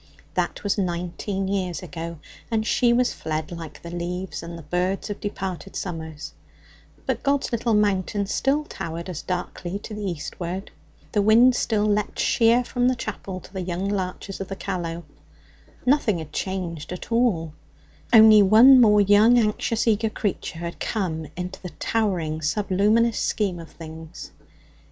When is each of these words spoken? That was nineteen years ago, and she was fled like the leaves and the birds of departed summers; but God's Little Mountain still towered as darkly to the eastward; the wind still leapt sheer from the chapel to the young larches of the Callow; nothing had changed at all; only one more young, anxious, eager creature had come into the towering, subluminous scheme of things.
That 0.33 0.63
was 0.63 0.79
nineteen 0.79 1.47
years 1.47 1.83
ago, 1.83 2.17
and 2.49 2.65
she 2.65 2.91
was 2.91 3.13
fled 3.13 3.51
like 3.51 3.83
the 3.83 3.91
leaves 3.91 4.41
and 4.41 4.57
the 4.57 4.63
birds 4.63 5.11
of 5.11 5.21
departed 5.21 5.75
summers; 5.75 6.33
but 7.05 7.21
God's 7.21 7.51
Little 7.51 7.75
Mountain 7.75 8.25
still 8.25 8.63
towered 8.63 9.09
as 9.09 9.21
darkly 9.21 9.77
to 9.77 9.93
the 9.93 10.01
eastward; 10.01 10.71
the 11.11 11.21
wind 11.21 11.55
still 11.55 11.85
leapt 11.85 12.17
sheer 12.17 12.63
from 12.63 12.87
the 12.87 12.95
chapel 12.95 13.39
to 13.41 13.53
the 13.53 13.61
young 13.61 13.87
larches 13.87 14.41
of 14.41 14.47
the 14.47 14.55
Callow; 14.55 15.03
nothing 15.85 16.17
had 16.17 16.33
changed 16.33 16.91
at 16.91 17.11
all; 17.11 17.53
only 18.11 18.41
one 18.41 18.81
more 18.81 19.01
young, 19.01 19.37
anxious, 19.37 19.85
eager 19.87 20.09
creature 20.09 20.57
had 20.57 20.79
come 20.79 21.27
into 21.37 21.61
the 21.61 21.69
towering, 21.77 22.41
subluminous 22.41 23.19
scheme 23.19 23.59
of 23.59 23.69
things. 23.69 24.31